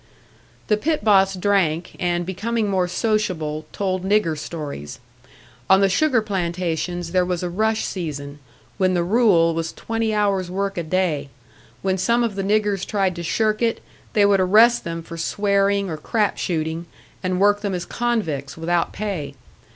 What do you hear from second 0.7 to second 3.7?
pit boss drank, and becoming more sociable,